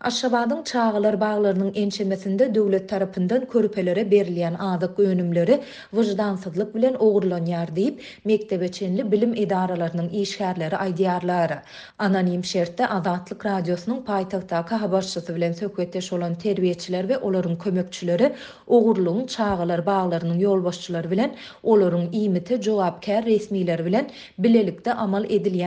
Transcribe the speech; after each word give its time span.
Aşşabadın 0.00 0.62
çağılar 0.62 1.20
bağlarının 1.20 1.72
ençemesinde 1.74 2.54
dövlet 2.54 2.88
tarafından 2.88 3.46
körüpelere 3.46 4.10
berliyen 4.10 4.54
adık 4.54 4.98
önümleri 5.00 5.60
vıcdansızlık 5.92 6.74
bilen 6.74 6.94
oğurlan 6.94 7.46
yar 7.46 7.76
deyip 7.76 8.02
mektebe 8.24 8.72
çenli 8.72 9.12
bilim 9.12 9.34
idaralarının 9.34 10.08
işgərleri 10.08 10.76
aydiyarları. 10.76 11.58
Anonim 11.98 12.44
şertte, 12.44 12.86
Adatlık 12.86 13.46
Radyosunun 13.46 14.02
paytahtta 14.02 14.66
kahabarşısı 14.66 15.36
bilen 15.36 15.52
sökvetteş 15.52 16.12
olan 16.12 16.34
terbiyyatçiler 16.34 17.08
ve 17.08 17.18
oların 17.18 17.56
kömökçüleri 17.56 18.32
oğurluğun 18.66 19.26
çağılar 19.26 19.86
bağlarının 19.86 20.38
yolbaşçılar 20.38 21.10
bilen 21.10 21.34
oların 21.62 22.08
imiti, 22.12 22.60
cevapkar, 22.60 23.26
resmiler 23.26 23.86
bilen 23.86 24.10
bilelikte 24.38 24.94
amal 24.94 25.24
ediliyy 25.24 25.66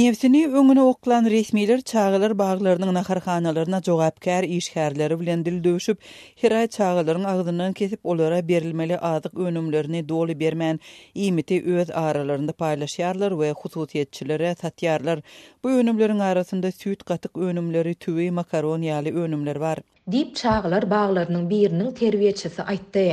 Nefsini 0.00 0.46
öňüne 0.48 0.82
oklan 0.90 1.24
resmiler 1.32 1.80
çağılar 1.88 2.32
baglarynyň 2.38 2.92
naharxanalaryna 2.96 3.80
jogapkär 3.88 4.42
işgärleri 4.58 5.16
bilen 5.20 5.42
dil 5.48 5.58
döwüşüp, 5.64 5.98
hiray 6.42 6.66
çağılaryň 6.76 7.24
agdynyň 7.32 7.72
kesip 7.74 8.06
olara 8.12 8.38
berilmeli 8.48 8.98
adyk 8.98 9.34
önümlerini 9.34 10.00
doly 10.08 10.36
bermän, 10.44 10.80
iýmiti 11.16 11.56
öz 11.74 11.90
aralarynda 11.90 12.52
paýlaşýarlar 12.62 13.30
we 13.42 13.50
hutuýetçilere 13.64 14.50
satýarlar. 14.64 15.22
Bu 15.64 15.68
önümleriň 15.82 16.22
arasynda 16.30 16.68
süýt 16.80 17.04
gatyk 17.12 17.36
önümleri, 17.38 17.94
tüwi 17.94 18.30
makaron 18.30 18.82
ýaly 18.92 19.14
önümler 19.26 19.60
bar. 19.60 19.78
Dip 20.12 20.36
çağlar 20.36 20.90
bağlarının 20.90 21.50
birinin 21.50 21.90
terviyeçisi 21.90 22.62
aytdı. 22.62 23.08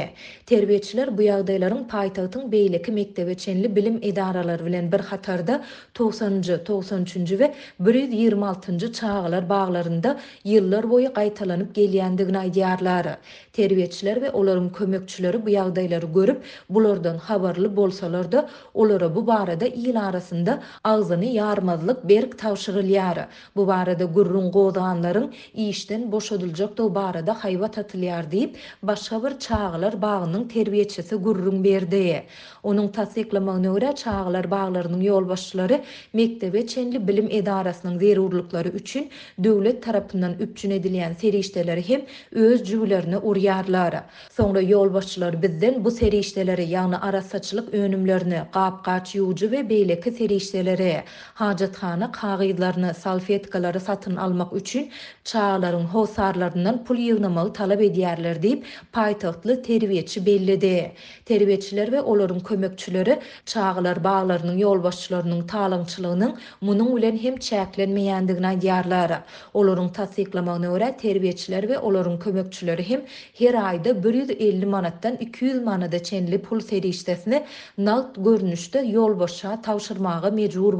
Terviyeçiler 0.45 1.17
bu 1.17 1.21
yağdayların 1.21 1.83
paytatın 1.83 2.51
beyleki 2.51 2.91
mektebe 2.91 3.35
çenli 3.35 3.75
bilim 3.75 3.99
idaraları 4.01 4.65
bilen 4.65 4.91
bir 4.91 4.99
hatarda 4.99 5.63
90. 5.99 6.43
93. 6.43 7.15
ve 7.31 7.53
126. 8.09 8.93
çağlar 8.93 9.49
bağlarında 9.49 10.19
yıllar 10.43 10.89
boyu 10.89 11.13
qaytalanıp 11.13 11.75
geliyendigin 11.75 12.33
aydiyarları. 12.33 13.17
Terviyeçiler 13.53 14.21
ve 14.21 14.31
olarım 14.31 14.71
kömökçüleri 14.71 15.45
bu 15.45 15.49
yağdayları 15.49 16.05
görüp 16.05 16.41
bulordan 16.69 17.17
havarlı 17.17 17.75
bolsalar 17.75 18.31
da 18.31 18.49
olara 18.73 19.15
bu 19.15 19.27
barada 19.27 19.65
il 19.65 20.01
arasında 20.01 20.59
ağzını 20.83 21.25
yarmazlık 21.25 22.09
berk 22.09 22.39
tavşıgılyarı. 22.39 23.25
Bu 23.55 23.67
barada 23.67 24.03
gurrun 24.03 24.51
qoğdanların 24.51 25.33
iyi 25.53 25.69
işten 25.69 26.11
boşadılacak 26.11 26.77
barada 26.95 27.33
hayva 27.43 27.65
atılıyar 27.65 28.31
deyip 28.31 28.57
başka 28.83 29.23
bir 29.23 29.39
çağlar 29.39 30.01
bağının 30.01 30.47
terbiyeçisi 30.47 31.15
gurrun 31.15 31.63
berdi. 31.63 32.23
Onun 32.63 32.87
tasikli 32.87 33.39
manöre 33.39 33.95
çağlar 33.95 34.51
bağlarının 34.51 35.01
yol 35.01 35.27
başları 35.29 35.81
mektebe 36.13 36.67
çenli 36.67 37.07
bilim 37.07 37.27
edarasının 37.31 37.99
zerurlukları 37.99 38.67
üçün 38.67 39.09
dövlet 39.43 39.83
tarafından 39.83 40.33
üpçün 40.33 40.69
edilen 40.71 41.13
seri 41.13 41.37
işteleri 41.37 41.89
hem 41.89 42.01
öz 42.31 42.63
cüvlerini 42.63 43.17
uryarlar. 43.17 43.87
Sonra 44.31 44.61
yol 44.61 44.93
bizden 45.41 45.85
bu 45.85 45.91
seri 45.91 46.17
işteleri 46.17 46.63
yanı 46.69 47.01
ara 47.01 47.21
saçlık 47.21 47.73
önümlerini 47.73 48.41
kapkaç 48.51 49.15
yucu 49.15 49.51
ve 49.51 49.69
beyleki 49.69 50.11
seri 50.11 50.33
işteleri 50.33 51.03
hacatana 51.33 52.11
kağıdlarını 52.11 52.93
salfiyatkaları 52.93 53.79
satın 53.79 54.15
almak 54.15 54.53
üçün 54.53 54.89
çağların 55.23 55.85
hosarlarını 55.85 56.66
ýurtlarından 56.67 56.83
pul 56.87 56.97
ýygnamaly 57.01 57.51
talap 57.57 57.81
edýärler 57.83 58.37
diýip 58.45 58.63
paýtahtly 58.95 59.53
belli 59.65 60.07
bellidi. 60.25 60.91
Terwiýetçiler 61.25 61.85
we 61.91 62.01
olaryň 62.01 62.39
kömekçileri 62.49 63.15
çağlar 63.45 64.01
baglarynyň 64.03 64.59
ýolbaşçylarynyň 64.65 65.45
talanççylygynyň 65.53 66.33
munyň 66.69 66.91
bilen 66.95 67.17
hem 67.21 67.35
çäklenmeýändigini 67.49 68.47
aýdýarlar. 68.53 69.15
Olaryň 69.61 69.89
tasdiklamagyna 69.99 70.67
görä 70.73 70.89
terwiýetçiler 71.03 71.63
we 71.71 71.79
olaryň 71.79 72.17
kömekçileri 72.27 72.83
hem 72.89 73.01
her 73.39 73.53
aýda 73.63 73.91
150 74.03 74.71
manatdan 74.75 75.15
200 75.19 75.63
manada 75.71 75.99
çenli 76.03 76.37
pul 76.41 76.59
seri 76.59 76.91
nalt 77.77 78.15
görnüşde 78.27 78.79
yol 78.79 79.19
boşa 79.19 79.61
tavşırmağa 79.61 80.31
mecbur 80.31 80.73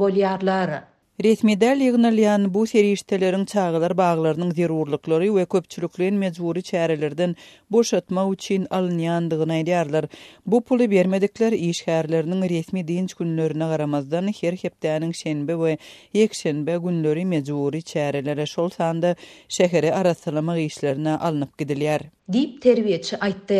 Resmidel 1.24 1.80
ýygnalýan 1.84 2.44
bu 2.56 2.60
serişdeleriň 2.72 3.44
çağlar 3.52 3.92
baglarynyň 4.00 4.50
zerurlyklary 4.58 5.28
we 5.36 5.46
köpçülükliň 5.54 6.18
mejburi 6.24 6.62
çärelerden 6.68 7.32
boşatma 7.76 8.22
üçin 8.34 8.68
alınýandygyny 8.78 9.54
aýdýarlar. 9.56 10.06
Bu 10.46 10.60
puli 10.60 10.90
bermedikler 10.90 11.52
iş 11.52 11.82
resmi 11.88 12.88
dinç 12.88 13.14
günlerine 13.14 13.64
garamazdan 13.64 14.28
her 14.40 14.52
hepdäniň 14.64 15.14
şenbe 15.22 15.52
we 15.64 15.78
ýekşenbe 16.14 16.78
günleri 16.86 17.24
mejburi 17.24 17.78
çärelere 17.82 18.46
şol 18.46 18.68
sanda 18.68 19.16
şäheri 19.48 19.92
arasylama 19.92 20.58
işlerine 20.58 21.16
alınıp 21.16 21.60
gidilýär. 21.60 22.00
dip 22.34 22.58
terbiyeçi 22.62 23.16
aýtdy. 23.24 23.58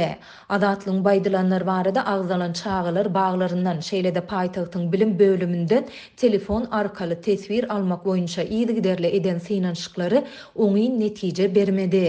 Adatlyň 0.54 0.96
baýdylanlar 1.04 1.62
barada 1.68 2.02
agzalan 2.10 2.52
çağılar 2.58 3.06
baglaryndan 3.14 3.78
şeýlede 3.88 4.20
paýtagtyň 4.32 4.90
bilim 4.92 5.14
bölümünden 5.18 5.86
telefon 6.24 6.64
arkaly 6.80 7.16
täsir 7.28 7.64
almak 7.76 8.04
boýunça 8.10 8.42
iýdi 8.58 8.72
giderle 8.80 9.14
eden 9.16 9.38
synanşyklary 9.38 10.20
oňy 10.66 10.84
netije 11.04 11.46
bermedi. 11.54 12.04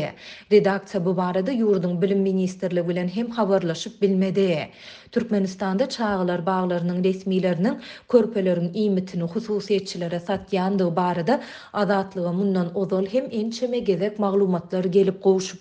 Redaksiýa 0.51 1.05
bu 1.05 1.15
barada 1.21 1.51
ýurdun 1.61 1.95
bilim 2.01 2.19
ministrligi 2.27 2.87
bilen 2.89 3.07
hem 3.17 3.29
habarlaşyp 3.39 4.01
bilmedi. 4.01 4.49
Türkmenistan'da 5.11 5.89
çağlar 5.89 6.45
bağlarının 6.45 7.03
resmilerinin 7.03 7.79
körpelerin 8.09 8.71
imitini 8.73 9.23
hususiyetçilere 9.23 10.19
satyandığı 10.19 10.95
barıda 10.95 11.41
azatlığa 11.73 12.31
mundan 12.31 12.77
ozol 12.77 13.05
hem 13.05 13.27
ençeme 13.31 13.79
gezek 13.79 14.19
mağlumatlar 14.19 14.83
gelip 14.85 15.21
qoğuşup 15.21 15.59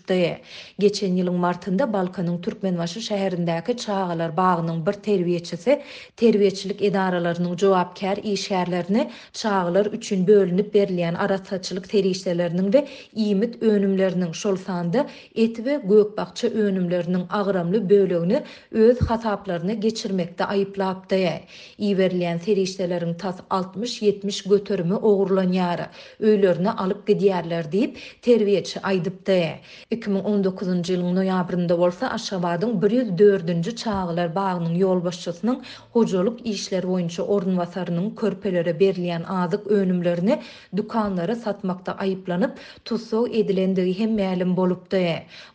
Geçen 0.78 1.12
yılın 1.12 1.34
martında 1.34 1.92
Balkanın 1.92 2.42
Türkmenbaşı 2.42 3.00
şehrindeki 3.00 3.76
çağlar 3.76 4.36
bağının 4.36 4.86
bir 4.86 4.92
terviyetçisi 4.92 5.82
terviyetçilik 6.16 6.82
edaralarının 6.82 7.56
cevapkar 7.56 8.16
işyerlerini 8.16 9.10
çağlar 9.32 9.86
üçün 9.86 10.26
bölünüp 10.26 10.74
berliyen 10.74 11.14
arasaçılık 11.14 11.88
terişlerinin 11.88 12.72
ve 12.72 12.88
imit 13.14 13.62
önümlerinin 13.62 14.32
şolsandı 14.32 15.04
et 15.34 15.64
ve 15.64 15.80
gökbakçı 15.84 16.54
önümlerinin 16.58 17.24
ağramlı 17.30 17.90
bölüğünü 17.90 18.42
öz 18.72 18.98
hatap 19.00 19.37
taplaryny 19.44 19.74
geçirmekde 19.74 20.44
ayyplap 20.44 21.10
daya. 21.10 21.40
İverleyen 21.78 22.38
serişlerin 22.38 23.14
tas 23.14 23.38
60-70 23.50 24.48
götürümü 24.48 24.94
oğurlanyarı. 24.94 25.86
Öylörünü 26.20 26.70
alıp 26.70 27.06
gidiyarlar 27.06 27.72
deyip 27.72 27.98
terviyeçi 28.22 28.80
aydıp 28.80 29.26
daya. 29.26 29.58
2019 29.90 30.88
yılın 30.88 31.16
noyabrında 31.16 31.76
olsa 31.76 32.08
Aşabadın 32.10 32.88
104. 32.90 33.76
çağlar 33.78 34.34
bağının 34.34 34.74
yolbaşçısının 34.74 35.62
hocalık 35.92 36.46
işler 36.46 36.88
boyunca 36.88 37.22
orun 37.24 37.56
vasarının 37.58 38.10
körpelere 38.14 38.80
berleyen 38.80 39.22
azık 39.22 39.66
önümlerini 39.66 40.38
dukanlara 40.76 41.36
satmakta 41.36 41.92
ayıplanıp 41.92 42.58
tusso 42.84 43.26
edilendiği 43.26 43.98
hem 43.98 44.18
məlum 44.18 44.56
bolup 44.56 44.88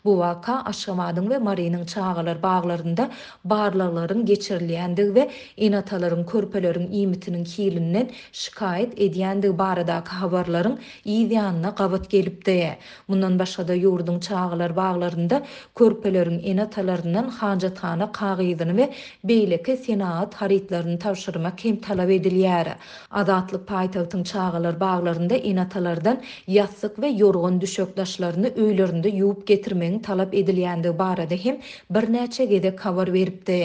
Bu 0.04 0.18
vaka 0.18 0.54
Aşabadın 0.66 1.30
ve 1.30 1.38
Marinin 1.38 1.84
çağlar 1.84 2.42
bağlarında 2.42 3.10
bar 3.44 3.73
parlaların 3.74 4.24
geçirliyendik 4.26 5.14
ve 5.14 5.30
inataların 5.56 6.26
körpelerin 6.26 6.88
imitinin 6.92 7.44
kiilinden 7.44 8.10
şikayet 8.32 9.00
ediyendik 9.00 9.58
barada 9.58 10.04
kahabarların 10.04 10.78
iyidiyanına 11.04 11.74
qabat 11.74 12.10
gelip 12.10 12.46
deye. 12.46 12.76
Bundan 13.08 13.38
başa 13.38 13.68
da 13.68 13.74
yurdun 13.74 14.18
çağlar 14.20 14.76
bağlarında 14.76 15.42
körpelerin 15.76 16.38
inatalarından 16.44 17.28
hancatana 17.28 18.12
qağıydını 18.12 18.76
ve 18.76 18.90
beyleke 19.24 19.76
senaat 19.76 20.34
haritlarını 20.34 20.98
tavşırma 20.98 21.56
kem 21.56 21.76
talab 21.76 22.08
ediliyara. 22.08 22.74
Azatlık 23.10 23.66
paytavtın 23.66 24.22
çağlar 24.22 24.80
bağlarında 24.80 25.36
inatalardan 25.36 26.20
yassık 26.46 26.98
ve 26.98 27.06
yorgun 27.06 27.60
düşöklaşlarını 27.60 28.50
öylerinde 28.56 29.08
yuup 29.08 29.46
getirmeni 29.46 30.02
talap 30.02 30.34
ediliyendik 30.34 30.98
barada 30.98 31.34
hem 31.34 31.58
bir 31.90 32.12
neçe 32.12 32.44
gede 32.44 32.76
kavar 32.76 33.12
veripte. 33.12 33.63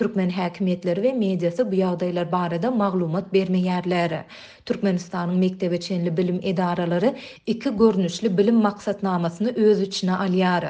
Türkmen 0.00 0.30
häkimetleri 0.34 1.00
we 1.06 1.10
mediýasy 1.22 1.64
bu 1.72 1.78
ýagdaýlar 1.80 2.28
barada 2.34 2.68
maglumat 2.82 3.26
bermeýärler. 3.34 4.12
Türkmenistanyň 4.70 5.38
mekdep 5.44 5.74
çenli 5.86 6.12
bilim 6.20 6.38
edaralary 6.50 7.10
iki 7.54 7.72
görnüşli 7.82 8.30
bilim 8.38 8.56
maksatnamasyny 8.68 9.50
öz 9.72 9.80
içine 9.86 10.14
alýar. 10.26 10.64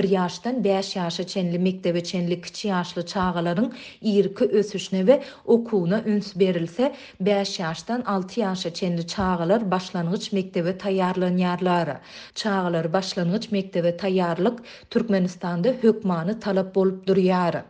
Bir 0.00 0.08
ýaşdan 0.12 0.60
5 0.68 0.92
ýaşa 1.00 1.26
çenli 1.32 1.58
mekteve 1.64 2.04
çenli 2.10 2.38
kiçi 2.44 2.68
ýaşly 2.74 3.02
çağalaryň 3.14 3.66
iýerki 4.12 4.48
ösüşüne 4.60 5.00
we 5.08 5.18
okuwuna 5.56 6.00
üns 6.14 6.30
berilse 6.44 6.92
5 7.30 7.56
ýaşdan 7.64 8.04
6 8.14 8.40
ýaşa 8.44 8.74
çenli 8.82 9.06
çağalar 9.16 9.66
başlangyç 9.74 10.30
mektebe 10.38 10.70
taýýarlanýarlar. 10.86 11.94
Çağalar 12.44 12.92
başlangyç 13.00 13.50
mektebe 13.58 13.90
taýýarlyk 14.06 14.56
Türkmenistanda 14.90 15.68
hökmany 15.84 16.38
talap 16.48 16.74
bolup 16.80 17.06
durýar. 17.12 17.62